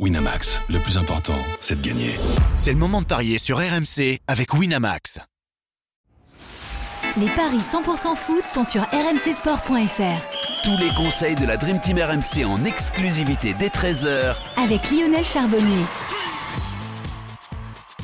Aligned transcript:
Winamax, 0.00 0.60
le 0.70 0.80
plus 0.80 0.98
important, 0.98 1.38
c'est 1.60 1.80
de 1.80 1.86
gagner. 1.86 2.16
C'est 2.56 2.72
le 2.72 2.78
moment 2.78 3.00
de 3.00 3.06
parier 3.06 3.38
sur 3.38 3.58
RMC 3.58 4.18
avec 4.26 4.52
Winamax. 4.52 5.20
Les 7.16 7.28
paris 7.28 7.58
100% 7.58 8.16
foot 8.16 8.42
sont 8.42 8.64
sur 8.64 8.82
rmcsport.fr. 8.82 10.64
Tous 10.64 10.76
les 10.78 10.92
conseils 10.96 11.36
de 11.36 11.46
la 11.46 11.56
Dream 11.56 11.80
Team 11.80 11.98
RMC 11.98 12.44
en 12.44 12.64
exclusivité 12.64 13.54
dès 13.54 13.68
13h 13.68 14.34
Avec 14.56 14.90
Lionel 14.90 15.24
Charbonnier. 15.24 15.84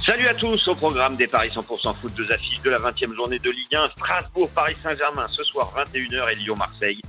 Salut 0.07 0.29
à 0.29 0.35
tous 0.35 0.69
au 0.69 0.77
programme 0.77 1.17
des 1.17 1.27
Paris 1.27 1.51
100% 1.53 1.97
foot, 2.01 2.15
deux 2.15 2.31
affiches 2.31 2.63
de 2.63 2.71
la 2.71 2.79
20e 2.79 3.17
journée 3.17 3.41
de 3.41 3.51
Ligue 3.51 3.75
1, 3.75 3.91
Strasbourg, 3.99 4.49
Paris 4.51 4.77
Saint-Germain 4.81 5.27
ce 5.37 5.43
soir 5.43 5.75
21h 5.77 6.31
et 6.31 6.37
Lyon-Marseille 6.37 7.01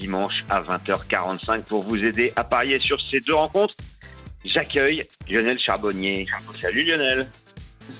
dimanche 0.00 0.44
à 0.48 0.62
20h45 0.62 1.64
pour 1.64 1.82
vous 1.82 2.02
aider 2.04 2.32
à 2.36 2.44
parier 2.44 2.78
sur 2.78 2.98
ces 3.10 3.20
deux 3.20 3.34
rencontres. 3.34 3.74
J'accueille 4.44 5.06
Lionel 5.28 5.58
Charbonnier. 5.58 6.26
Salut 6.60 6.84
Lionel. 6.84 7.28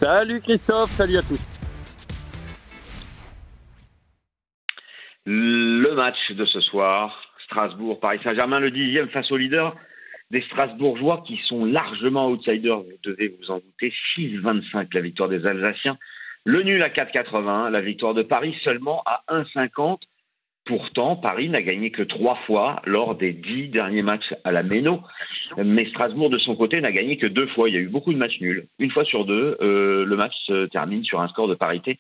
Salut 0.01 0.41
Christophe, 0.41 0.91
salut 0.93 1.19
à 1.19 1.23
tous. 1.23 1.41
Le 5.27 5.95
match 5.95 6.31
de 6.31 6.45
ce 6.47 6.61
soir, 6.61 7.23
Strasbourg-Paris 7.45 8.21
Saint-Germain, 8.25 8.59
le 8.59 8.71
dixième 8.71 9.09
face 9.11 9.31
au 9.31 9.37
leader 9.37 9.77
des 10.31 10.41
Strasbourgeois 10.43 11.25
qui 11.27 11.39
sont 11.47 11.65
largement 11.65 12.29
outsiders, 12.29 12.81
vous 12.81 12.99
devez 13.03 13.37
vous 13.39 13.51
en 13.51 13.59
douter, 13.59 13.93
6-25 14.17 14.89
la 14.95 15.01
victoire 15.01 15.29
des 15.29 15.45
Alsaciens, 15.45 15.99
le 16.45 16.63
nul 16.63 16.83
à 16.83 16.89
4,80, 16.89 17.71
la 17.71 17.81
victoire 17.81 18.15
de 18.15 18.23
Paris 18.23 18.57
seulement 18.63 19.03
à 19.07 19.23
1,50. 19.29 19.99
Pourtant, 20.67 21.17
Paris 21.17 21.49
n'a 21.49 21.63
gagné 21.63 21.91
que 21.91 22.03
trois 22.03 22.37
fois 22.47 22.81
lors 22.85 23.15
des 23.15 23.33
dix 23.33 23.69
derniers 23.69 24.03
matchs 24.03 24.35
à 24.45 24.53
la 24.53 24.63
Méno. 24.63 25.01
Mais 25.57 25.87
Strasbourg, 25.87 26.31
de 26.31 26.39
son 26.39 26.55
côté, 26.55 26.81
n'a 26.81 26.93
gagné 26.93 27.17
que 27.17 27.27
deux 27.27 27.47
fois. 27.49 27.69
Il 27.69 27.75
y 27.75 27.79
a 27.79 27.81
eu 27.81 27.89
beaucoup 27.89 28.13
de 28.13 28.19
matchs 28.19 28.41
nuls. 28.41 28.67
Une 28.79 28.91
fois 28.91 29.05
sur 29.05 29.25
deux, 29.25 29.57
euh, 29.61 30.05
le 30.05 30.17
match 30.17 30.35
se 30.45 30.67
termine 30.67 31.03
sur 31.03 31.21
un 31.21 31.29
score 31.29 31.49
de 31.49 31.55
parité. 31.55 31.99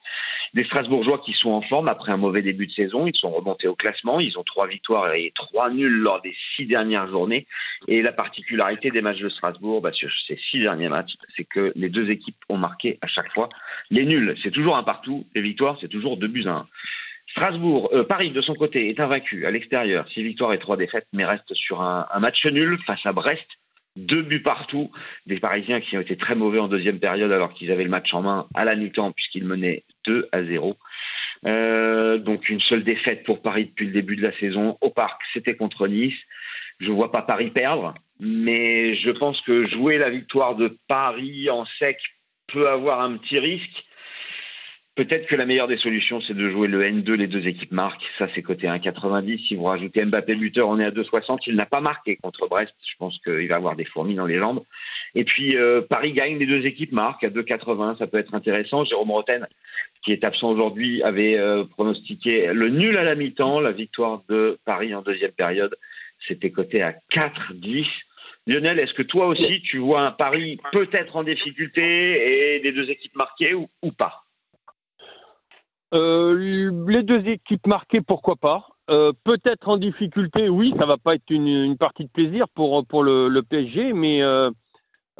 Des 0.54 0.64
Strasbourgeois 0.64 1.18
qui 1.24 1.32
sont 1.32 1.50
en 1.50 1.62
forme 1.62 1.88
après 1.88 2.12
un 2.12 2.16
mauvais 2.16 2.42
début 2.42 2.66
de 2.66 2.72
saison. 2.72 3.06
Ils 3.06 3.16
sont 3.16 3.30
remontés 3.30 3.66
au 3.66 3.74
classement. 3.74 4.20
Ils 4.20 4.38
ont 4.38 4.44
trois 4.44 4.66
victoires 4.66 5.12
et 5.14 5.32
trois 5.34 5.70
nuls 5.70 5.98
lors 6.00 6.20
des 6.20 6.36
six 6.54 6.66
dernières 6.66 7.08
journées. 7.08 7.46
Et 7.88 8.02
la 8.02 8.12
particularité 8.12 8.90
des 8.90 9.00
matchs 9.00 9.20
de 9.20 9.30
Strasbourg, 9.30 9.80
bah, 9.80 9.92
sur 9.92 10.10
ces 10.28 10.36
six 10.50 10.60
derniers 10.60 10.88
matchs, 10.88 11.14
c'est 11.36 11.44
que 11.44 11.72
les 11.74 11.88
deux 11.88 12.10
équipes 12.10 12.36
ont 12.48 12.58
marqué 12.58 12.98
à 13.00 13.06
chaque 13.06 13.32
fois. 13.32 13.48
Les 13.90 14.04
nuls, 14.04 14.36
c'est 14.42 14.50
toujours 14.50 14.76
un 14.76 14.82
partout. 14.82 15.24
Les 15.34 15.42
victoires, 15.42 15.76
c'est 15.80 15.88
toujours 15.88 16.18
deux 16.18 16.28
buts 16.28 16.46
à 16.46 16.50
un. 16.50 16.66
Strasbourg, 17.30 17.90
euh, 17.92 18.04
Paris 18.04 18.30
de 18.30 18.40
son 18.40 18.54
côté 18.54 18.88
est 18.88 19.00
invaincu 19.00 19.46
à 19.46 19.50
l'extérieur, 19.50 20.08
six 20.08 20.22
victoires 20.22 20.52
et 20.52 20.58
trois 20.58 20.76
défaites, 20.76 21.06
mais 21.12 21.24
reste 21.24 21.54
sur 21.54 21.80
un, 21.82 22.06
match 22.18 22.44
nul 22.46 22.78
face 22.86 23.04
à 23.04 23.12
Brest. 23.12 23.46
Deux 23.96 24.22
buts 24.22 24.42
partout, 24.42 24.90
des 25.26 25.40
Parisiens 25.40 25.80
qui 25.80 25.96
ont 25.96 26.00
été 26.00 26.16
très 26.16 26.34
mauvais 26.34 26.60
en 26.60 26.68
deuxième 26.68 27.00
période 27.00 27.32
alors 27.32 27.52
qu'ils 27.52 27.72
avaient 27.72 27.84
le 27.84 27.90
match 27.90 28.14
en 28.14 28.22
main 28.22 28.46
à 28.54 28.64
la 28.64 28.76
mi-temps 28.76 29.12
puisqu'ils 29.12 29.44
menaient 29.44 29.84
2 30.06 30.28
à 30.32 30.44
0. 30.44 30.76
Euh, 31.46 32.18
donc 32.18 32.48
une 32.48 32.60
seule 32.60 32.84
défaite 32.84 33.24
pour 33.24 33.42
Paris 33.42 33.66
depuis 33.66 33.86
le 33.86 33.92
début 33.92 34.16
de 34.16 34.22
la 34.22 34.32
saison 34.38 34.76
au 34.80 34.90
parc, 34.90 35.20
c'était 35.32 35.56
contre 35.56 35.88
Nice. 35.88 36.18
Je 36.78 36.88
ne 36.88 36.94
vois 36.94 37.12
pas 37.12 37.22
Paris 37.22 37.50
perdre, 37.50 37.94
mais 38.20 38.94
je 38.96 39.10
pense 39.10 39.40
que 39.42 39.66
jouer 39.66 39.98
la 39.98 40.10
victoire 40.10 40.54
de 40.54 40.78
Paris 40.88 41.50
en 41.50 41.66
sec 41.78 41.98
peut 42.52 42.68
avoir 42.68 43.00
un 43.00 43.16
petit 43.16 43.38
risque. 43.38 43.84
Peut-être 45.00 45.28
que 45.28 45.34
la 45.34 45.46
meilleure 45.46 45.66
des 45.66 45.78
solutions, 45.78 46.20
c'est 46.20 46.36
de 46.36 46.50
jouer 46.50 46.68
le 46.68 46.82
N2, 46.82 47.14
les 47.14 47.26
deux 47.26 47.48
équipes 47.48 47.72
marquent. 47.72 48.04
Ça, 48.18 48.28
c'est 48.34 48.42
côté 48.42 48.66
1,90. 48.66 49.48
Si 49.48 49.56
vous 49.56 49.64
rajoutez 49.64 50.04
Mbappé 50.04 50.34
buteur, 50.34 50.68
on 50.68 50.78
est 50.78 50.84
à 50.84 50.90
2,60. 50.90 51.38
Il 51.46 51.56
n'a 51.56 51.64
pas 51.64 51.80
marqué 51.80 52.16
contre 52.16 52.46
Brest. 52.48 52.74
Je 52.86 52.98
pense 52.98 53.18
qu'il 53.20 53.48
va 53.48 53.56
avoir 53.56 53.76
des 53.76 53.86
fourmis 53.86 54.14
dans 54.14 54.26
les 54.26 54.36
jambes. 54.36 54.62
Et 55.14 55.24
puis, 55.24 55.56
euh, 55.56 55.80
Paris 55.80 56.12
gagne, 56.12 56.36
les 56.36 56.44
deux 56.44 56.66
équipes 56.66 56.92
marquent 56.92 57.24
à 57.24 57.30
2,80. 57.30 57.96
Ça 57.96 58.08
peut 58.08 58.18
être 58.18 58.34
intéressant. 58.34 58.84
Jérôme 58.84 59.10
Roten, 59.10 59.46
qui 60.04 60.12
est 60.12 60.22
absent 60.22 60.50
aujourd'hui, 60.50 61.02
avait 61.02 61.38
euh, 61.38 61.64
pronostiqué 61.64 62.52
le 62.52 62.68
nul 62.68 62.98
à 62.98 63.02
la 63.02 63.14
mi-temps, 63.14 63.58
la 63.60 63.72
victoire 63.72 64.22
de 64.28 64.58
Paris 64.66 64.94
en 64.94 65.00
deuxième 65.00 65.32
période. 65.32 65.74
C'était 66.28 66.50
coté 66.50 66.82
à 66.82 66.92
4,10. 67.10 67.86
Lionel, 68.46 68.78
est-ce 68.78 68.92
que 68.92 69.02
toi 69.02 69.28
aussi, 69.28 69.62
tu 69.62 69.78
vois 69.78 70.02
un 70.02 70.12
Paris 70.12 70.58
peut-être 70.72 71.16
en 71.16 71.22
difficulté 71.22 72.56
et 72.56 72.58
les 72.58 72.72
deux 72.72 72.90
équipes 72.90 73.16
marquées 73.16 73.54
ou 73.54 73.92
pas? 73.96 74.24
Les 75.92 77.02
deux 77.02 77.28
équipes 77.28 77.66
marquées, 77.66 78.00
pourquoi 78.00 78.36
pas. 78.36 78.66
Euh, 78.90 79.12
peut-être 79.24 79.68
en 79.68 79.76
difficulté, 79.76 80.48
oui, 80.48 80.74
ça 80.76 80.84
va 80.84 80.96
pas 80.96 81.14
être 81.14 81.30
une, 81.30 81.76
partie 81.76 82.04
de 82.04 82.10
plaisir 82.10 82.46
pour, 82.48 82.84
pour 82.86 83.04
le, 83.04 83.40
PSG, 83.48 83.92
mais 83.92 84.20
euh, 84.20 84.50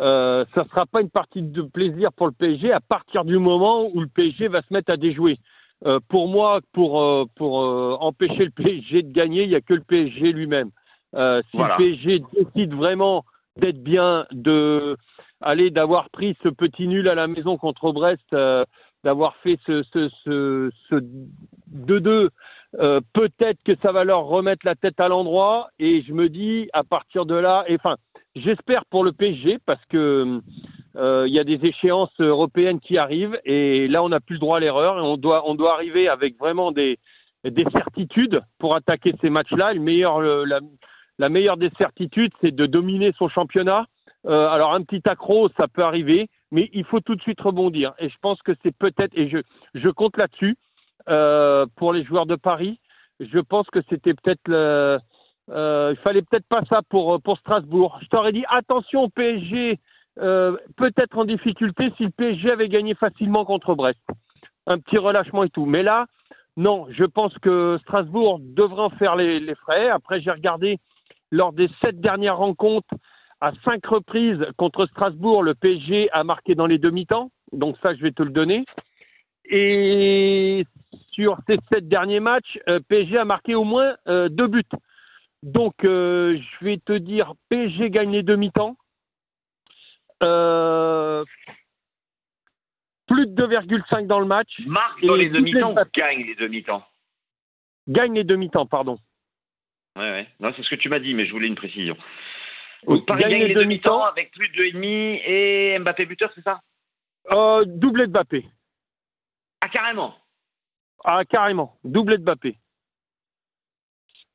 euh, 0.01 0.45
ça 0.55 0.65
sera 0.65 0.87
pas 0.87 1.01
une 1.01 1.11
partie 1.11 1.43
de 1.43 1.63
plaisir 1.63 2.13
pour 2.13 2.27
le 2.27 2.33
PSG 2.33 2.73
à 2.73 2.81
partir 2.81 3.25
du 3.25 3.39
moment 3.39 3.89
où 3.95 4.01
le 4.01 4.09
PSG 4.09 4.49
va 4.49 4.63
se 4.63 4.75
mettre 4.75 4.93
à 4.93 4.97
déjouer. 4.97 5.39
pour 6.09 6.27
moi, 6.27 6.61
pour, 6.73 7.29
pour 7.37 8.03
empêcher 8.03 8.47
le 8.47 8.51
PSG 8.51 9.03
de 9.03 9.13
gagner, 9.13 9.45
il 9.45 9.51
n'y 9.51 9.55
a 9.55 9.61
que 9.61 9.75
le 9.75 9.83
PSG 9.83 10.33
lui-même. 10.33 10.71
si 11.15 11.57
le 11.57 11.77
PSG 11.77 12.23
décide 12.35 12.75
vraiment 12.75 13.25
d'être 13.57 13.83
bien, 13.83 14.27
de 14.33 14.97
aller 15.41 15.71
d'avoir 15.71 16.11
pris 16.11 16.37
ce 16.43 16.49
petit 16.49 16.89
nul 16.89 17.09
à 17.09 17.15
la 17.15 17.29
maison 17.29 17.57
contre 17.57 17.93
Brest, 17.93 18.35
d'avoir 19.05 19.37
fait 19.37 19.59
ce 19.67 19.83
2-2. 20.29 20.71
Ce, 20.89 22.31
euh, 22.79 23.01
peut-être 23.13 23.59
que 23.65 23.73
ça 23.83 23.91
va 23.93 24.05
leur 24.05 24.25
remettre 24.25 24.65
la 24.65 24.75
tête 24.75 25.01
à 25.01 25.09
l'endroit. 25.09 25.71
Et 25.79 26.03
je 26.03 26.13
me 26.13 26.29
dis, 26.29 26.69
à 26.73 26.85
partir 26.85 27.27
de 27.27 27.35
là, 27.35 27.65
enfin, 27.71 27.97
j'espère 28.37 28.85
pour 28.87 29.05
le 29.05 29.13
PSG 29.13 29.59
parce 29.67 29.85
que 29.87 30.41
euh, 30.97 31.25
il 31.27 31.35
y 31.35 31.39
a 31.39 31.45
des 31.45 31.65
échéances 31.65 32.19
européennes 32.21 32.81
qui 32.81 32.99
arrivent 32.99 33.39
et 33.45 33.89
là, 33.89 34.03
on 34.03 34.09
n'a 34.09 34.21
plus 34.21 34.35
le 34.35 34.41
droit 34.41 34.59
à 34.59 34.61
l'erreur 34.61 34.99
et 34.99 35.03
on 35.03 35.17
doit, 35.17 35.49
on 35.49 35.55
doit 35.55 35.75
arriver 35.75 36.09
avec 36.09 36.39
vraiment 36.39 36.73
des, 36.73 36.99
des 37.45 37.65
certitudes 37.73 38.41
pour 38.59 38.75
attaquer 38.75 39.15
ces 39.21 39.31
matchs-là. 39.31 39.73
Le 39.73 39.81
meilleur, 39.81 40.21
la, 40.21 40.61
la 41.21 41.29
meilleure 41.29 41.59
des 41.59 41.71
certitudes, 41.77 42.33
c'est 42.41 42.55
de 42.55 42.67
dominer 42.67 43.13
son 43.19 43.29
championnat. 43.29 43.87
Euh, 44.27 44.49
alors, 44.49 44.73
un 44.73 44.83
petit 44.83 45.07
accro, 45.09 45.49
ça 45.57 45.69
peut 45.69 45.83
arriver 45.83 46.29
mais 46.51 46.69
il 46.73 46.85
faut 46.85 47.01
tout 47.01 47.15
de 47.15 47.23
suite 47.23 47.41
rebondir. 47.41 47.95
Et 47.99 48.09
je 48.09 48.17
pense 48.21 48.41
que 48.43 48.53
c'est 48.63 48.77
peut-être, 48.77 49.17
et 49.17 49.29
je, 49.29 49.39
je 49.75 49.89
compte 49.89 50.17
là-dessus, 50.17 50.57
euh, 51.09 51.67
pour 51.77 51.93
les 51.93 52.05
joueurs 52.05 52.27
de 52.27 52.37
Paris, 52.37 52.79
je 53.21 53.39
pense 53.39 53.67
que 53.69 53.81
c'était 53.89 54.15
peut-être 54.15 54.47
le. 54.47 54.99
Euh, 55.51 55.95
il 55.97 56.01
fallait 56.03 56.23
peut-être 56.23 56.47
pas 56.47 56.63
ça 56.69 56.81
pour, 56.89 57.21
pour 57.23 57.39
Strasbourg. 57.39 57.99
Je 58.03 58.07
t'aurais 58.09 58.33
dit 58.33 58.45
attention 58.49 59.05
au 59.05 59.09
PSG, 59.09 59.79
euh, 60.21 60.57
peut-être 60.77 61.19
en 61.19 61.25
difficulté 61.25 61.93
si 61.97 62.05
le 62.05 62.11
PSG 62.11 62.53
avait 62.53 62.69
gagné 62.69 62.95
facilement 62.95 63.45
contre 63.45 63.75
Brest. 63.75 64.01
Un 64.67 64.79
petit 64.79 64.99
relâchement 64.99 65.43
et 65.43 65.51
tout. 65.51 65.67
Mais 65.67 65.83
là, 65.83 66.07
non, 66.57 66.87
je 66.91 67.05
pense 67.05 67.37
que 67.39 67.79
Strasbourg 67.83 68.39
devrait 68.41 68.83
en 68.83 68.91
faire 68.91 69.17
les, 69.17 69.41
les 69.41 69.55
frais. 69.57 69.89
Après, 69.89 70.21
j'ai 70.21 70.31
regardé 70.31 70.79
lors 71.33 71.53
des 71.53 71.69
sept 71.81 72.01
dernières 72.01 72.37
rencontres, 72.37 72.95
à 73.41 73.53
cinq 73.65 73.87
reprises 73.87 74.45
contre 74.57 74.87
Strasbourg, 74.87 75.43
le 75.43 75.55
PSG 75.55 76.11
a 76.13 76.25
marqué 76.25 76.55
dans 76.55 76.67
les 76.67 76.79
demi-temps. 76.79 77.31
Donc 77.53 77.77
ça, 77.83 77.95
je 77.95 78.03
vais 78.03 78.13
te 78.13 78.23
le 78.23 78.31
donner. 78.31 78.65
Et 79.45 80.65
sur 81.13 81.39
ces 81.47 81.59
sept 81.73 81.89
derniers 81.89 82.21
matchs, 82.21 82.59
euh, 82.69 82.81
PSG 82.89 83.19
a 83.19 83.25
marqué 83.25 83.55
au 83.55 83.65
moins 83.65 83.97
euh, 84.09 84.29
deux 84.29 84.47
buts. 84.47 84.63
Donc 85.43 85.85
euh, 85.85 86.39
je 86.39 86.65
vais 86.65 86.79
te 86.79 86.93
dire, 86.93 87.33
PSG 87.49 87.91
gagne 87.91 88.13
les 88.13 88.23
demi-temps. 88.23 88.77
plus 90.21 90.27
de 93.27 93.47
2,5 93.47 94.07
dans 94.07 94.21
le 94.21 94.27
match. 94.27 94.61
Marque 94.67 95.05
dans 95.05 95.17
les 95.17 95.31
demi-temps 95.31 95.73
ou 95.73 95.79
gagne 95.95 96.25
les 96.25 96.35
demi-temps 96.35 96.85
Gagne 97.89 98.15
les 98.15 98.25
demi-temps, 98.25 98.67
pardon. 98.67 98.99
Ouais, 99.97 100.11
ouais. 100.11 100.29
Non, 100.39 100.53
c'est 100.55 100.63
ce 100.63 100.71
que 100.71 100.77
tu 100.77 100.89
m'as 100.89 101.01
dit, 101.01 101.15
mais 101.15 101.27
je 101.27 101.33
voulais 101.33 101.49
une 101.49 101.57
précision. 101.57 101.97
Paris 103.07 103.23
gagne, 103.23 103.45
les 103.45 103.55
demi-temps 103.55 104.05
avec 104.05 104.31
plus 104.33 104.49
de 104.49 104.55
2,5 104.55 105.23
et 105.25 105.79
Mbappé 105.79 106.07
buteur, 106.07 106.31
c'est 106.35 106.43
ça? 106.43 106.61
Euh, 107.31 107.65
Doublé 107.67 108.07
de 108.07 108.13
Mbappé. 108.13 108.47
Ah, 109.61 109.69
carrément? 109.69 110.15
Ah, 111.05 111.25
carrément. 111.25 111.79
Doublé 111.85 112.19
de 112.19 112.23
Mbappé. 112.23 112.57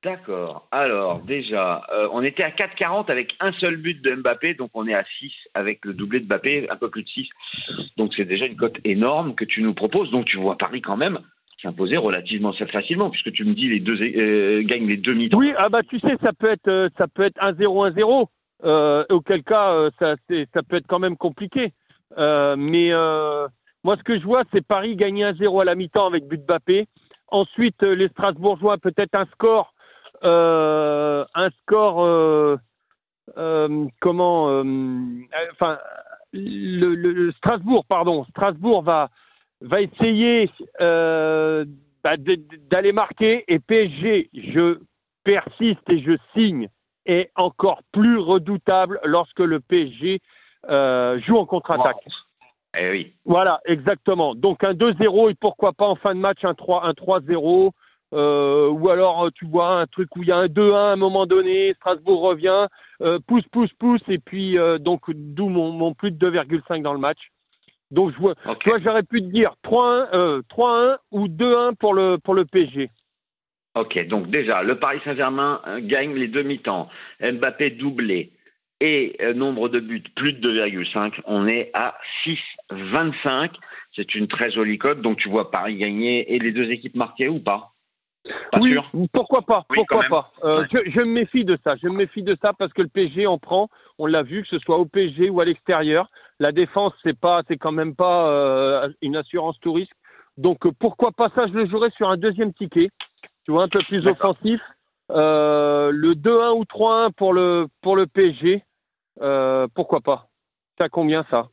D'accord. 0.03 0.67
Alors, 0.69 1.21
déjà, 1.21 1.83
euh, 1.91 2.07
on 2.11 2.21
était 2.21 2.43
à 2.43 2.51
4,40 2.51 3.09
avec 3.09 3.35
un 3.39 3.51
seul 3.53 3.77
but 3.77 3.99
de 4.03 4.13
Mbappé, 4.13 4.53
donc 4.53 4.69
on 4.75 4.87
est 4.87 4.93
à 4.93 5.03
6 5.17 5.33
avec 5.55 5.83
le 5.83 5.95
doublé 5.95 6.19
de 6.19 6.27
Mbappé, 6.27 6.69
un 6.69 6.75
peu 6.75 6.91
plus 6.91 7.01
de 7.01 7.09
6. 7.09 7.27
Donc 7.97 8.13
c'est 8.15 8.25
déjà 8.25 8.45
une 8.45 8.55
cote 8.55 8.77
énorme 8.83 9.33
que 9.33 9.45
tu 9.45 9.63
nous 9.63 9.73
proposes. 9.73 10.11
Donc 10.11 10.25
tu 10.25 10.37
vois 10.37 10.59
Paris 10.59 10.81
quand 10.81 10.95
même 10.95 11.19
s'imposer 11.61 11.97
relativement 11.97 12.53
facilement, 12.53 13.09
puisque 13.09 13.31
tu 13.31 13.45
me 13.45 13.53
dis 13.53 13.69
les 13.69 13.79
deux 13.79 14.01
euh, 14.01 14.61
gagnent 14.63 14.87
les 14.87 14.97
demi-temps. 14.97 15.37
Oui, 15.37 15.53
ah 15.57 15.69
bah 15.69 15.81
tu 15.83 15.99
sais, 15.99 16.15
ça 16.21 16.31
peut 16.33 16.49
être 16.49 16.67
euh, 16.67 16.89
ça 16.97 17.07
peut 17.07 17.23
être 17.23 17.39
1-0, 17.41 17.93
1-0. 17.93 18.27
Euh, 18.63 19.03
auquel 19.09 19.43
cas, 19.43 19.73
euh, 19.73 19.89
ça, 19.99 20.15
ça 20.53 20.63
peut 20.63 20.77
être 20.77 20.87
quand 20.87 20.99
même 20.99 21.17
compliqué. 21.17 21.73
mais 22.17 22.91
moi, 23.83 23.97
ce 23.97 24.03
que 24.03 24.17
je 24.19 24.23
vois, 24.23 24.43
c'est 24.51 24.65
Paris 24.65 24.95
gagner 24.95 25.25
1-0 25.25 25.61
à 25.61 25.65
la 25.65 25.75
mi-temps 25.75 26.07
avec 26.07 26.27
but 26.27 26.41
de 26.41 26.45
Bappé. 26.45 26.87
Ensuite, 27.27 27.83
les 27.83 28.07
Strasbourgeois, 28.09 28.77
peut-être 28.77 29.13
un 29.15 29.25
score, 29.25 29.73
un 30.23 31.49
score 31.61 32.59
euh, 33.37 33.85
comment, 34.01 34.49
euh, 34.49 34.63
enfin, 35.51 35.79
le, 36.33 36.95
le- 36.95 37.31
Strasbourg, 37.33 37.85
pardon, 37.87 38.25
Strasbourg 38.29 38.83
va 38.83 39.09
va 39.61 39.81
essayer 39.81 40.49
euh, 40.81 41.65
bah, 42.03 42.15
d'aller 42.17 42.91
marquer 42.91 43.43
et 43.47 43.59
PSG, 43.59 44.29
je 44.33 44.79
persiste 45.23 45.89
et 45.89 46.01
je 46.01 46.17
signe, 46.33 46.69
est 47.05 47.31
encore 47.35 47.81
plus 47.91 48.17
redoutable 48.17 48.99
lorsque 49.03 49.39
le 49.39 49.59
PSG 49.59 50.19
euh, 50.69 51.19
joue 51.21 51.37
en 51.37 51.45
contre-attaque. 51.45 52.03
Eh 52.77 52.89
oui. 52.89 53.13
Voilà, 53.25 53.61
exactement. 53.65 54.35
Donc 54.35 54.63
un 54.63 54.73
2-0 54.73 55.31
et 55.31 55.35
pourquoi 55.35 55.73
pas 55.73 55.85
en 55.85 55.95
fin 55.95 56.13
de 56.13 56.19
match 56.19 56.43
un 56.43 56.53
3 56.53 56.85
un 56.85 56.91
3-0 56.91 57.71
euh, 58.13 58.69
ou 58.69 58.89
alors 58.89 59.29
tu 59.33 59.45
vois 59.45 59.79
un 59.79 59.87
truc 59.87 60.15
où 60.15 60.21
il 60.21 60.29
y 60.29 60.31
a 60.31 60.37
un 60.37 60.47
2-1 60.47 60.73
à 60.73 60.91
un 60.91 60.95
moment 60.95 61.25
donné, 61.25 61.73
Strasbourg 61.75 62.21
revient, 62.21 62.67
euh, 63.01 63.19
pousse 63.27 63.47
pousse 63.51 63.73
pousse 63.79 64.01
et 64.07 64.19
puis 64.19 64.57
euh, 64.57 64.77
donc 64.77 65.01
d'où 65.09 65.49
mon, 65.49 65.71
mon 65.71 65.93
plus 65.93 66.11
de 66.11 66.29
2,5 66.29 66.81
dans 66.81 66.93
le 66.93 66.99
match. 66.99 67.19
Donc 67.95 68.11
je 68.13 68.19
vois, 68.19 68.35
tu 68.59 68.69
vois, 68.69 68.79
j'aurais 68.79 69.03
pu 69.03 69.21
te 69.21 69.27
dire 69.27 69.55
3-1 69.63 70.09
euh, 70.13 70.41
3-1 70.49 70.97
ou 71.11 71.27
2-1 71.29 71.75
pour 71.75 71.93
le 71.93 72.17
pour 72.17 72.33
le 72.33 72.43
PSG. 72.43 72.89
Ok, 73.75 74.07
donc 74.07 74.29
déjà, 74.29 74.63
le 74.63 74.77
Paris 74.79 74.99
Saint-Germain 75.05 75.61
euh, 75.65 75.79
gagne 75.81 76.13
les 76.13 76.27
demi-temps. 76.27 76.89
Mbappé 77.21 77.71
doublé 77.71 78.31
et 78.81 79.15
euh, 79.21 79.33
nombre 79.33 79.69
de 79.69 79.79
buts 79.79 80.03
plus 80.15 80.33
de 80.33 80.51
2,5. 80.51 81.21
On 81.25 81.47
est 81.47 81.71
à 81.73 81.97
6,25. 82.25 83.51
C'est 83.95 84.13
une 84.13 84.27
très 84.27 84.51
jolie 84.51 84.77
cote. 84.77 85.01
Donc 85.01 85.17
tu 85.17 85.29
vois 85.29 85.49
Paris 85.49 85.77
gagner 85.77 86.33
et 86.33 86.39
les 86.39 86.51
deux 86.51 86.69
équipes 86.71 86.95
marquées 86.95 87.29
ou 87.29 87.39
pas? 87.39 87.74
Pas 88.51 88.59
oui, 88.59 88.71
sûr 88.71 88.89
pourquoi 89.13 89.41
pas, 89.43 89.65
Oui, 89.69 89.77
pourquoi 89.77 90.03
pas. 90.09 90.31
Euh, 90.43 90.61
Ouais. 90.61 90.67
je, 90.71 90.91
je 90.91 90.99
me 91.01 91.05
méfie 91.05 91.45
de 91.45 91.57
ça, 91.63 91.75
je 91.75 91.87
me 91.87 91.95
méfie 91.95 92.23
de 92.23 92.35
ça 92.41 92.53
parce 92.53 92.73
que 92.73 92.81
le 92.81 92.87
PSG 92.87 93.27
en 93.27 93.37
prend, 93.37 93.69
on 93.99 94.07
l'a 94.07 94.23
vu, 94.23 94.41
que 94.43 94.47
ce 94.47 94.59
soit 94.59 94.77
au 94.77 94.85
PSG 94.85 95.29
ou 95.29 95.41
à 95.41 95.45
l'extérieur. 95.45 96.09
La 96.39 96.51
défense, 96.51 96.93
c'est 97.03 97.17
pas, 97.17 97.41
c'est 97.47 97.57
quand 97.57 97.71
même 97.71 97.95
pas 97.95 98.27
euh, 98.29 98.89
une 99.01 99.15
assurance 99.15 99.59
tout 99.59 99.73
risque. 99.73 99.95
Donc 100.37 100.65
euh, 100.65 100.71
pourquoi 100.79 101.11
pas 101.11 101.29
ça, 101.35 101.47
je 101.47 101.53
le 101.53 101.67
jouerai 101.67 101.91
sur 101.91 102.09
un 102.09 102.17
deuxième 102.17 102.53
ticket, 102.53 102.89
tu 103.45 103.51
vois, 103.51 103.63
un 103.63 103.69
peu 103.69 103.79
plus 103.87 104.05
offensif. 104.07 104.61
Euh, 105.11 105.91
le 105.91 106.15
2-1 106.15 106.57
ou 106.57 106.63
3-1 106.63 107.11
pour 107.13 107.31
le 107.33 107.67
pour 107.81 107.95
le 107.95 108.07
PSG, 108.07 108.63
euh, 109.21 109.67
pourquoi 109.75 110.01
pas. 110.01 110.27
Ça 110.77 110.89
combien 110.89 111.25
ça? 111.29 111.47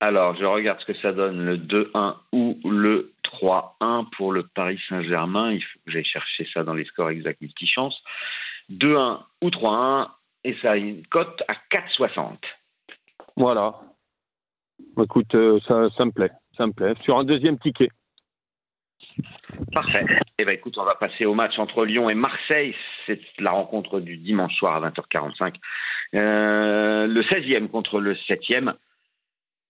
Alors, 0.00 0.34
je 0.36 0.44
regarde 0.44 0.80
ce 0.80 0.86
que 0.86 0.98
ça 0.98 1.12
donne, 1.12 1.44
le 1.44 1.58
2-1 1.58 2.14
ou 2.32 2.56
le 2.64 3.12
3-1 3.40 4.08
pour 4.16 4.32
le 4.32 4.46
Paris 4.54 4.80
Saint-Germain. 4.88 5.52
Il 5.52 5.62
faut 5.62 5.78
que 5.86 5.92
j'aille 5.92 6.04
chercher 6.04 6.48
ça 6.52 6.64
dans 6.64 6.74
les 6.74 6.84
scores 6.84 7.10
exacts 7.10 7.40
multichance. 7.40 8.02
2-1 8.70 9.20
ou 9.42 9.48
3-1, 9.48 10.08
et 10.44 10.56
ça 10.60 10.72
a 10.72 10.76
une 10.76 11.06
cote 11.06 11.42
à 11.48 11.54
4,60. 11.70 12.36
Voilà. 13.36 13.74
Écoute, 15.02 15.34
euh, 15.34 15.60
ça, 15.66 15.88
ça 15.96 16.04
me 16.04 16.12
plaît, 16.12 16.30
ça 16.56 16.66
me 16.66 16.72
plaît. 16.72 16.94
Sur 17.04 17.18
un 17.18 17.24
deuxième 17.24 17.58
ticket. 17.58 17.88
Parfait. 19.72 20.04
Eh 20.38 20.44
ben 20.44 20.54
écoute, 20.54 20.78
on 20.78 20.84
va 20.84 20.94
passer 20.94 21.24
au 21.24 21.34
match 21.34 21.58
entre 21.58 21.84
Lyon 21.84 22.08
et 22.10 22.14
Marseille. 22.14 22.74
C'est 23.06 23.20
la 23.38 23.50
rencontre 23.50 24.00
du 24.00 24.16
dimanche 24.16 24.54
soir 24.54 24.76
à 24.76 24.88
20h45. 24.88 25.54
Euh, 26.14 27.06
le 27.06 27.22
16e 27.22 27.68
contre 27.68 28.00
le 28.00 28.14
7e. 28.14 28.74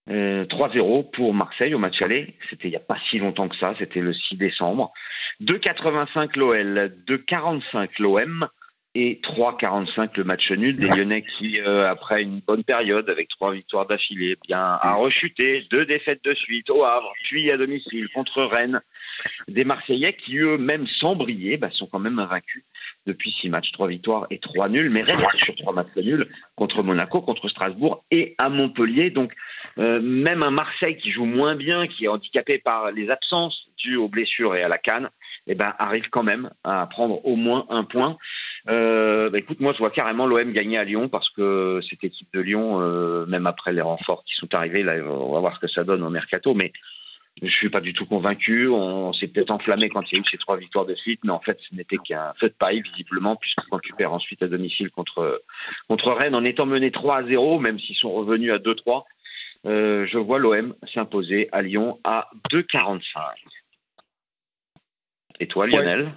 Euh, 0.09 0.45
3-0 0.45 1.11
pour 1.11 1.33
Marseille 1.33 1.73
au 1.75 1.79
match 1.79 2.01
aller. 2.01 2.33
C'était 2.49 2.67
il 2.67 2.71
n'y 2.71 2.77
a 2.77 2.81
pas 2.81 2.97
si 3.09 3.19
longtemps 3.19 3.47
que 3.47 3.55
ça. 3.57 3.75
C'était 3.77 4.01
le 4.01 4.13
6 4.13 4.37
décembre. 4.37 4.91
2,85 5.41 6.37
l'OL, 6.37 6.93
2,45 7.07 7.89
l'OM 7.99 8.47
et 8.95 9.21
3,45 9.23 10.09
le 10.17 10.23
match 10.23 10.51
nul 10.51 10.75
des 10.75 10.87
Lyonnais 10.87 11.23
qui, 11.37 11.61
euh, 11.61 11.87
après 11.87 12.23
une 12.23 12.39
bonne 12.39 12.63
période 12.63 13.07
avec 13.09 13.29
trois 13.29 13.53
victoires 13.53 13.85
d'affilée, 13.85 14.35
bien 14.47 14.79
a 14.81 14.95
rechuté. 14.95 15.67
Deux 15.69 15.85
défaites 15.85 16.23
de 16.23 16.33
suite 16.33 16.69
au 16.71 16.83
Havre, 16.83 17.13
puis 17.23 17.51
à 17.51 17.57
domicile 17.57 18.09
contre 18.15 18.41
Rennes 18.43 18.81
des 19.47 19.63
Marseillais 19.63 20.13
qui 20.13 20.37
eux-mêmes 20.37 20.87
sans 20.87 21.15
briller 21.15 21.57
bah, 21.57 21.69
sont 21.71 21.85
quand 21.85 21.99
même 21.99 22.19
invaincus 22.19 22.63
depuis 23.09 23.31
six 23.31 23.49
matchs, 23.49 23.71
trois 23.71 23.87
victoires 23.87 24.27
et 24.29 24.39
trois 24.39 24.69
nuls, 24.69 24.89
mais 24.89 25.01
restent 25.01 25.43
sur 25.43 25.55
trois 25.55 25.73
matchs 25.73 25.95
nuls 25.97 26.27
contre 26.55 26.83
Monaco, 26.83 27.21
contre 27.21 27.49
Strasbourg 27.49 28.03
et 28.11 28.35
à 28.37 28.49
Montpellier. 28.49 29.09
Donc 29.09 29.33
euh, 29.77 29.99
même 30.01 30.43
un 30.43 30.51
Marseille 30.51 30.97
qui 30.97 31.11
joue 31.11 31.25
moins 31.25 31.55
bien, 31.55 31.87
qui 31.87 32.05
est 32.05 32.07
handicapé 32.07 32.59
par 32.59 32.91
les 32.91 33.09
absences 33.09 33.67
dues 33.77 33.97
aux 33.97 34.07
blessures 34.07 34.55
et 34.55 34.63
à 34.63 34.67
la 34.67 34.77
canne, 34.77 35.09
eh 35.47 35.55
ben, 35.55 35.73
arrive 35.79 36.09
quand 36.09 36.23
même 36.23 36.51
à 36.63 36.85
prendre 36.87 37.25
au 37.25 37.35
moins 37.35 37.65
un 37.69 37.83
point. 37.83 38.17
Euh, 38.69 39.29
bah, 39.29 39.39
écoute, 39.39 39.59
moi 39.59 39.73
je 39.73 39.79
vois 39.79 39.89
carrément 39.89 40.27
l'OM 40.27 40.51
gagner 40.53 40.77
à 40.77 40.83
Lyon 40.83 41.09
parce 41.09 41.29
que 41.29 41.79
cette 41.89 42.03
équipe 42.03 42.27
de 42.33 42.41
Lyon, 42.41 42.79
euh, 42.81 43.25
même 43.25 43.47
après 43.47 43.73
les 43.73 43.81
renforts 43.81 44.23
qui 44.25 44.35
sont 44.35 44.53
arrivés, 44.53 44.85
on 45.01 45.33
va 45.33 45.39
voir 45.39 45.55
ce 45.55 45.61
que 45.61 45.67
ça 45.67 45.83
donne 45.83 46.03
au 46.03 46.09
mercato, 46.09 46.53
mais 46.53 46.71
je 47.41 47.51
suis 47.51 47.69
pas 47.69 47.81
du 47.81 47.93
tout 47.93 48.05
convaincu. 48.05 48.67
On 48.67 49.13
s'est 49.13 49.27
peut-être 49.27 49.51
enflammé 49.51 49.89
quand 49.89 50.03
il 50.11 50.15
y 50.15 50.17
a 50.17 50.21
eu 50.21 50.25
ces 50.29 50.37
trois 50.37 50.57
victoires 50.57 50.85
de 50.85 50.95
suite, 50.95 51.21
mais 51.23 51.31
en 51.31 51.39
fait, 51.39 51.57
ce 51.69 51.75
n'était 51.75 51.97
qu'un 51.97 52.33
feu 52.39 52.49
de 52.49 52.53
paille, 52.53 52.81
visiblement, 52.81 53.35
puisque 53.35 53.61
quand 53.69 53.79
tu 53.79 53.93
perds 53.93 54.13
ensuite 54.13 54.43
à 54.43 54.47
domicile 54.47 54.89
contre, 54.91 55.41
contre 55.87 56.11
Rennes, 56.11 56.35
en 56.35 56.43
étant 56.43 56.65
mené 56.65 56.91
3 56.91 57.17
à 57.17 57.23
0, 57.23 57.59
même 57.59 57.79
s'ils 57.79 57.95
sont 57.95 58.11
revenus 58.11 58.51
à 58.51 58.57
2-3, 58.57 59.05
euh, 59.65 60.05
je 60.07 60.17
vois 60.17 60.39
l'OM 60.39 60.73
s'imposer 60.93 61.49
à 61.51 61.61
Lyon 61.61 61.99
à 62.03 62.29
2,45. 62.51 63.01
Et 65.41 65.47
toi, 65.47 65.67
Lionel? 65.67 66.13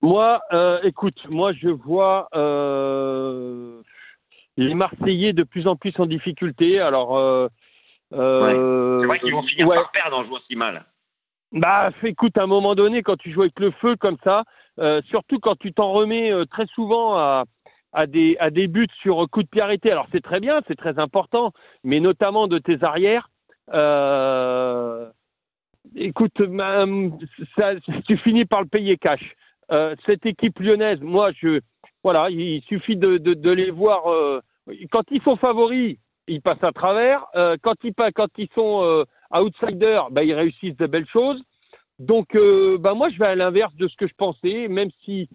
Moi, 0.00 0.40
euh, 0.52 0.80
écoute, 0.84 1.18
moi 1.28 1.52
je 1.52 1.68
vois 1.68 2.28
euh, 2.34 3.82
les 4.56 4.74
Marseillais 4.74 5.32
de 5.32 5.42
plus 5.42 5.66
en 5.66 5.76
plus 5.76 5.92
en 5.98 6.06
difficulté. 6.06 6.78
Alors, 6.78 7.50
euh, 8.12 9.00
C'est 9.00 9.06
vrai 9.06 9.18
qu'ils 9.20 9.32
vont 9.32 9.42
finir 9.42 9.66
ouais. 9.68 9.76
par 9.76 9.90
perdre 9.90 10.18
en 10.18 10.24
jouant 10.24 10.38
si 10.48 10.56
mal. 10.56 10.84
Bah, 11.52 11.90
écoute, 12.02 12.36
à 12.36 12.42
un 12.42 12.46
moment 12.46 12.74
donné, 12.74 13.02
quand 13.02 13.16
tu 13.16 13.32
joues 13.32 13.42
avec 13.42 13.58
le 13.58 13.70
feu 13.72 13.96
comme 13.96 14.18
ça, 14.22 14.44
euh, 14.78 15.00
surtout 15.08 15.38
quand 15.38 15.56
tu 15.56 15.72
t'en 15.72 15.92
remets 15.92 16.30
euh, 16.30 16.44
très 16.44 16.66
souvent 16.66 17.16
à, 17.16 17.44
à, 17.92 18.06
des, 18.06 18.36
à 18.38 18.50
des 18.50 18.66
buts 18.66 18.88
sur 19.00 19.28
coup 19.30 19.42
de 19.42 19.48
pied 19.48 19.62
arrêté, 19.62 19.90
alors 19.90 20.06
c'est 20.12 20.22
très 20.22 20.40
bien, 20.40 20.60
c'est 20.68 20.76
très 20.76 20.98
important, 20.98 21.52
mais 21.84 22.00
notamment 22.00 22.48
de 22.48 22.58
tes 22.58 22.82
arrières, 22.84 23.30
écoute, 25.96 26.42
ça, 27.56 27.74
tu 28.06 28.16
finis 28.18 28.44
par 28.44 28.62
le 28.62 28.68
payer 28.68 28.96
cash. 28.96 29.34
Cette 30.06 30.24
équipe 30.26 30.58
lyonnaise, 30.58 31.00
moi, 31.00 31.32
je, 31.32 31.60
voilà, 32.02 32.30
il 32.30 32.62
suffit 32.62 32.96
de, 32.96 33.18
de, 33.18 33.34
de 33.34 33.50
les 33.50 33.70
voir. 33.70 34.02
quand 34.90 35.04
ils 35.10 35.22
sont 35.22 35.36
favoris, 35.36 35.98
ils 36.28 36.42
passent 36.42 36.62
à 36.62 36.72
travers. 36.72 37.24
Euh, 37.34 37.56
quand 37.62 37.74
ils 37.84 38.48
sont 38.54 38.82
euh, 38.82 39.04
outsiders, 39.34 40.10
bah, 40.10 40.22
ils 40.22 40.34
réussissent 40.34 40.76
de 40.76 40.86
belles 40.86 41.08
choses. 41.08 41.42
Donc, 41.98 42.34
euh, 42.36 42.78
bah, 42.78 42.94
moi, 42.94 43.08
je 43.10 43.18
vais 43.18 43.26
à 43.26 43.34
l'inverse 43.34 43.74
de 43.76 43.88
ce 43.88 43.96
que 43.96 44.06
je 44.06 44.14
pensais, 44.16 44.68
même 44.68 44.90
si 45.04 45.28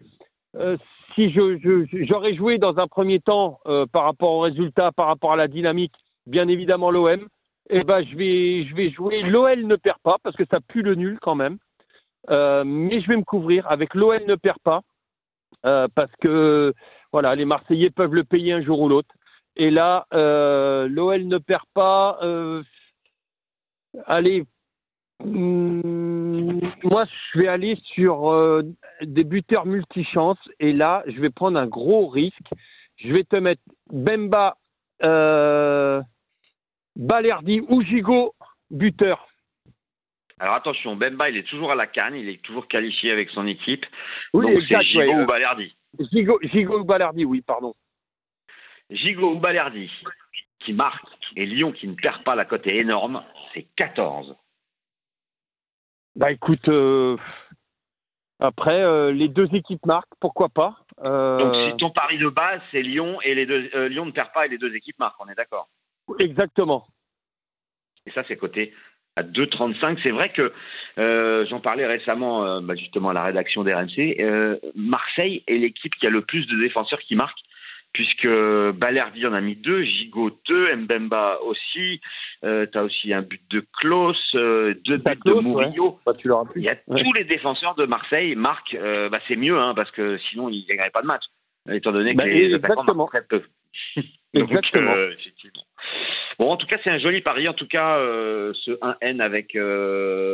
si 1.15 1.31
je, 1.31 1.57
je- 1.57 2.05
j'aurais 2.05 2.35
joué 2.35 2.59
dans 2.59 2.77
un 2.77 2.87
premier 2.87 3.19
temps 3.19 3.59
par 3.91 4.03
rapport 4.03 4.31
au 4.33 4.39
résultat, 4.41 4.91
par 4.91 5.07
rapport 5.07 5.33
à 5.33 5.35
la 5.35 5.47
dynamique, 5.47 5.93
bien 6.27 6.47
évidemment 6.47 6.91
l'OM. 6.91 7.27
Et 7.69 7.83
ben, 7.83 8.03
je 8.05 8.15
vais 8.15 8.63
je 8.65 8.75
vais 8.75 8.91
jouer. 8.91 9.23
L'OL 9.23 9.65
ne 9.65 9.75
perd 9.75 9.97
pas 10.03 10.17
parce 10.23 10.35
que 10.35 10.45
ça 10.51 10.59
pue 10.61 10.83
le 10.83 10.93
nul 10.93 11.17
quand 11.21 11.33
même. 11.33 11.57
Mais 12.29 13.01
je 13.01 13.07
vais 13.07 13.17
me 13.17 13.23
couvrir 13.23 13.65
avec 13.69 13.95
l'OL 13.95 14.21
ne 14.27 14.35
perd 14.35 14.59
pas 14.63 14.81
parce 15.63 16.11
que 16.21 16.73
voilà, 17.11 17.33
les 17.35 17.45
Marseillais 17.45 17.89
peuvent 17.89 18.13
le 18.13 18.23
payer 18.23 18.53
un 18.53 18.61
jour 18.61 18.79
ou 18.79 18.89
l'autre. 18.89 19.09
Et 19.55 19.69
là, 19.69 20.07
euh, 20.13 20.87
l'OL 20.87 21.27
ne 21.27 21.37
perd 21.37 21.65
pas. 21.73 22.17
euh, 22.23 22.63
allez, 24.07 24.45
hum, 25.23 26.59
moi 26.83 27.05
je 27.05 27.39
vais 27.39 27.47
aller 27.47 27.77
sur 27.93 28.31
euh, 28.31 28.63
des 29.01 29.23
buteurs 29.23 29.65
multichances 29.65 30.49
et 30.59 30.73
là, 30.73 31.03
je 31.07 31.19
vais 31.19 31.29
prendre 31.29 31.59
un 31.59 31.67
gros 31.67 32.07
risque. 32.07 32.49
Je 32.97 33.11
vais 33.13 33.23
te 33.23 33.35
mettre 33.35 33.61
Bemba, 33.91 34.57
euh, 35.03 36.01
Balerdi 36.95 37.61
ou 37.67 37.81
Gigot 37.83 38.33
buteur. 38.71 39.27
Alors 40.39 40.55
attention, 40.55 40.95
Bemba, 40.95 41.29
il 41.29 41.37
est 41.37 41.47
toujours 41.47 41.71
à 41.71 41.75
la 41.75 41.87
canne, 41.87 42.15
il 42.15 42.27
est 42.27 42.41
toujours 42.41 42.67
qualifié 42.67 43.11
avec 43.11 43.29
son 43.29 43.45
équipe. 43.45 43.85
Oui, 44.33 44.45
Donc 44.45 44.63
c'est 44.67 44.81
Gigot 44.81 44.99
ouais, 44.99 45.23
ou 45.23 45.25
Balerdi. 45.25 45.75
Gigot, 46.11 46.39
Gigot 46.41 46.79
ou 46.79 46.83
Balerdi, 46.83 47.23
oui, 47.23 47.41
pardon. 47.41 47.73
Gigot 48.89 49.33
ou 49.33 49.39
Balerdi 49.39 49.89
qui 50.59 50.73
marque 50.73 51.05
et 51.35 51.45
Lyon 51.45 51.71
qui 51.71 51.87
ne 51.87 51.95
perd 51.95 52.23
pas, 52.23 52.35
la 52.35 52.45
cote 52.45 52.65
est 52.67 52.77
énorme, 52.77 53.23
c'est 53.53 53.67
14. 53.75 54.35
Bah 56.15 56.31
écoute, 56.31 56.67
euh, 56.69 57.17
après 58.39 58.81
euh, 58.81 59.11
les 59.11 59.27
deux 59.27 59.47
équipes 59.53 59.85
marquent, 59.85 60.13
pourquoi 60.19 60.49
pas. 60.49 60.77
Euh, 61.03 61.37
Donc 61.39 61.55
si 61.55 61.77
ton 61.77 61.89
pari 61.89 62.17
de 62.17 62.29
base, 62.29 62.61
c'est 62.71 62.81
Lyon 62.81 63.19
et 63.21 63.35
les 63.35 63.45
deux 63.45 63.87
Lyon 63.87 64.05
ne 64.05 64.11
perd 64.11 64.31
pas 64.31 64.45
et 64.45 64.49
les 64.49 64.57
deux 64.57 64.73
équipes 64.75 64.99
marquent, 64.99 65.19
on 65.19 65.29
est 65.29 65.35
d'accord. 65.35 65.67
Exactement. 66.19 66.85
Et 68.05 68.11
ça, 68.11 68.23
c'est 68.27 68.35
coté 68.35 68.73
à 69.15 69.23
2,35. 69.23 69.99
C'est 70.03 70.11
vrai 70.11 70.31
que 70.31 70.53
euh, 70.97 71.45
j'en 71.47 71.59
parlais 71.59 71.85
récemment, 71.85 72.45
euh, 72.45 72.61
bah, 72.61 72.75
justement, 72.75 73.09
à 73.09 73.13
la 73.13 73.23
rédaction 73.23 73.63
d'RMC. 73.63 74.19
Euh, 74.19 74.57
Marseille 74.75 75.43
est 75.47 75.57
l'équipe 75.57 75.93
qui 75.95 76.07
a 76.07 76.09
le 76.09 76.21
plus 76.21 76.45
de 76.47 76.59
défenseurs 76.59 76.99
qui 76.99 77.15
marquent. 77.15 77.39
Puisque 77.93 78.27
Balerdi 78.27 79.25
en 79.27 79.33
a 79.33 79.41
mis 79.41 79.55
deux, 79.55 79.83
Gigot 79.83 80.31
deux, 80.47 80.75
Mbemba 80.75 81.39
aussi. 81.43 82.01
Euh, 82.43 82.65
tu 82.71 82.77
as 82.77 82.83
aussi 82.83 83.13
un 83.13 83.21
but 83.21 83.41
de 83.51 83.63
Klaus, 83.79 84.17
euh, 84.35 84.73
deux 84.85 84.97
buts 84.97 85.19
de 85.25 85.33
Murillo. 85.33 85.99
Bah, 86.05 86.13
tu 86.17 86.29
Il 86.55 86.63
y 86.63 86.69
a 86.69 86.75
tous 86.75 87.13
les 87.13 87.23
défenseurs 87.23 87.75
de 87.75 87.85
Marseille 87.85 88.35
marquent. 88.35 88.75
Euh, 88.75 89.09
bah, 89.09 89.19
c'est 89.27 89.35
mieux, 89.35 89.57
hein, 89.57 89.73
parce 89.75 89.91
que 89.91 90.17
sinon, 90.29 90.49
ils 90.49 90.63
ne 90.63 90.67
gagneraient 90.67 90.89
pas 90.89 91.03
de 91.03 91.07
match, 91.07 91.23
étant 91.71 91.91
donné 91.91 92.13
que 92.13 92.17
Bah, 92.17 92.25
les 92.25 92.45
exactement. 92.45 92.73
attaquants 92.81 92.95
marquent 92.95 93.11
très 93.11 93.25
peu. 93.25 93.43
Donc, 94.33 94.49
Exactement. 94.49 94.93
euh, 94.95 95.11
effectivement. 95.11 95.63
Bon, 96.39 96.49
en 96.49 96.57
tout 96.57 96.65
cas, 96.65 96.77
c'est 96.83 96.89
un 96.89 96.97
joli 96.97 97.21
pari. 97.21 97.47
En 97.47 97.53
tout 97.53 97.67
cas, 97.67 97.99
euh, 97.99 98.51
ce 98.65 98.71
1N 98.71 99.21
avec 99.21 99.55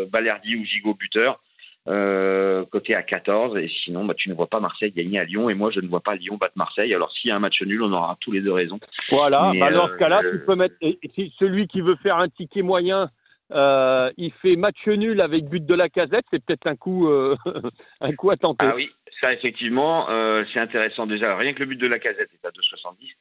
Balerdi 0.10 0.56
ou 0.56 0.64
Gigot 0.64 0.94
buteur, 0.94 1.42
euh, 1.88 2.66
côté 2.66 2.94
à 2.96 3.02
14. 3.04 3.58
Et 3.58 3.68
sinon, 3.84 4.06
bah, 4.06 4.14
tu 4.16 4.30
ne 4.30 4.34
vois 4.36 4.48
pas 4.48 4.60
Marseille 4.60 4.92
gagner 4.92 5.20
à 5.20 5.24
Lyon. 5.24 5.50
Et 5.50 5.56
moi, 5.56 5.72
je 5.72 5.80
ne 5.80 5.88
vois 5.88 6.02
pas 6.02 6.16
Lyon 6.16 6.38
battre 6.38 6.54
Marseille. 6.58 6.94
Alors, 6.94 7.12
s'il 7.12 7.30
y 7.30 7.32
a 7.32 7.36
un 7.36 7.40
match 7.40 7.62
nul, 7.62 7.82
on 7.82 7.92
aura 7.94 8.18
tous 8.20 8.32
les 8.32 8.42
deux 8.42 8.52
raison. 8.54 8.80
Voilà, 9.10 9.52
Mais, 9.54 9.60
bah, 9.60 9.72
dans 9.72 9.88
ce 9.88 9.94
cas-là, 9.98 10.22
euh, 10.24 10.32
tu 10.32 10.46
peux 10.46 10.56
mettre. 10.56 10.76
et- 10.82 11.00
et 11.02 11.10
si 11.16 11.34
celui 11.40 11.68
qui 11.68 11.82
veut 11.82 11.96
faire 12.04 12.18
un 12.18 12.30
ticket 12.30 12.62
moyen, 12.62 13.10
euh, 13.52 14.12
il 14.18 14.32
fait 14.42 14.56
match 14.56 14.86
nul 14.86 15.20
avec 15.22 15.46
but 15.50 15.66
de 15.66 15.74
la 15.74 15.90
casette, 15.90 16.26
c'est 16.32 16.44
peut-être 16.44 16.68
un 16.68 16.76
coup, 16.76 17.10
un 18.02 18.14
coup 18.14 18.30
à 18.30 18.38
tenter. 18.38 18.66
Ah 18.68 18.74
oui, 18.76 18.92
ça 19.22 19.34
effectivement, 19.34 20.08
c'est 20.54 20.60
intéressant 20.60 21.08
déjà. 21.08 21.36
Rien 21.36 21.54
que 21.54 21.60
le 21.60 21.66
but 21.66 21.78
de 21.80 21.88
la 21.88 21.98
casette 21.98 22.30
est 22.32 22.46
à 22.48 22.52
2,70. 22.52 23.16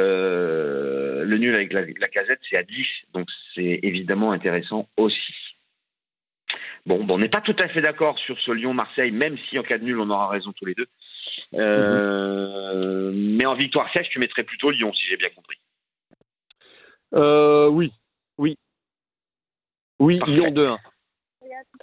Euh, 0.00 1.24
le 1.24 1.38
nul 1.38 1.54
avec 1.54 1.72
la, 1.72 1.82
la 1.82 2.08
casette, 2.08 2.40
c'est 2.48 2.56
à 2.56 2.62
10. 2.62 2.86
Donc 3.14 3.28
c'est 3.54 3.80
évidemment 3.82 4.32
intéressant 4.32 4.88
aussi. 4.96 5.32
Bon, 6.86 7.04
bon 7.04 7.14
on 7.14 7.18
n'est 7.18 7.28
pas 7.28 7.40
tout 7.40 7.56
à 7.58 7.68
fait 7.68 7.80
d'accord 7.80 8.18
sur 8.18 8.38
ce 8.40 8.50
Lyon-Marseille, 8.50 9.10
même 9.10 9.36
si 9.48 9.58
en 9.58 9.62
cas 9.62 9.78
de 9.78 9.84
nul, 9.84 9.98
on 10.00 10.10
aura 10.10 10.28
raison 10.28 10.52
tous 10.52 10.66
les 10.66 10.74
deux. 10.74 10.86
Euh, 11.54 13.12
Mais 13.14 13.46
en 13.46 13.54
victoire 13.54 13.92
sèche, 13.92 14.08
tu 14.10 14.18
mettrais 14.18 14.44
plutôt 14.44 14.70
Lyon, 14.70 14.92
si 14.92 15.06
j'ai 15.06 15.16
bien 15.16 15.30
compris. 15.30 15.58
Euh, 17.14 17.68
oui, 17.68 17.92
oui. 18.38 18.56
Oui, 19.98 20.18
Parfait. 20.18 20.32
Lyon 20.32 20.50
2-1. 20.50 20.78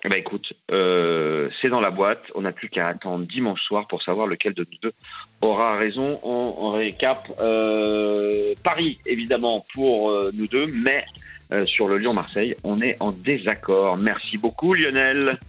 Eh 0.04 0.10
ben 0.10 0.18
écoute, 0.18 0.54
euh, 0.72 1.50
c'est 1.62 1.70
dans 1.70 1.82
la 1.82 1.92
boîte. 1.92 2.24
On 2.36 2.42
n'a 2.42 2.52
plus 2.52 2.70
qu'à 2.70 2.88
attendre 2.88 3.26
dimanche 3.26 3.62
soir 3.62 3.88
pour 3.88 4.02
savoir 4.04 4.28
lequel 4.28 4.54
de 4.54 4.66
nous 4.72 4.78
deux 4.82 4.94
aura 5.42 5.78
raison. 5.78 6.20
On, 6.24 6.56
on 6.58 6.72
récap 6.72 7.32
euh, 7.40 8.54
Paris, 8.64 9.00
évidemment, 9.06 9.66
pour 9.74 10.12
euh, 10.12 10.32
nous 10.34 10.48
deux, 10.48 10.68
mais 10.68 11.06
euh, 11.52 11.66
sur 11.66 11.88
le 11.88 11.98
Lyon-Marseille, 11.98 12.56
on 12.64 12.82
est 12.82 12.98
en 13.00 13.12
désaccord. 13.12 13.98
Merci 13.98 14.38
beaucoup, 14.38 14.74
Lionel. 14.74 15.40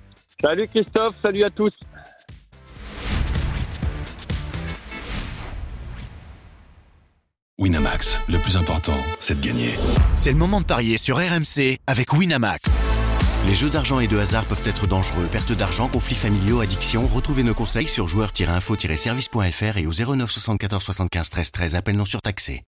Salut 0.40 0.68
Christophe, 0.68 1.16
salut 1.22 1.44
à 1.44 1.50
tous. 1.50 1.72
Winamax, 7.58 8.22
le 8.28 8.38
plus 8.38 8.56
important, 8.56 8.96
c'est 9.18 9.40
de 9.40 9.44
gagner. 9.44 9.70
C'est 10.14 10.30
le 10.30 10.38
moment 10.38 10.60
de 10.60 10.64
parier 10.64 10.96
sur 10.96 11.16
RMC 11.16 11.78
avec 11.88 12.12
Winamax. 12.12 12.78
Les 13.48 13.54
jeux 13.54 13.70
d'argent 13.70 13.98
et 13.98 14.06
de 14.06 14.16
hasard 14.16 14.44
peuvent 14.44 14.62
être 14.64 14.86
dangereux. 14.86 15.26
Perte 15.30 15.52
d'argent, 15.52 15.88
conflits 15.88 16.14
familiaux, 16.14 16.60
addiction. 16.60 17.06
Retrouvez 17.06 17.42
nos 17.42 17.54
conseils 17.54 17.88
sur 17.88 18.06
joueurs-info-service.fr 18.06 19.76
et 19.76 19.86
au 19.86 19.92
09 19.92 20.30
74 20.30 20.82
75 20.82 21.30
13 21.30 21.50
13. 21.50 21.74
Appel 21.74 21.96
non 21.96 22.04
surtaxé. 22.04 22.62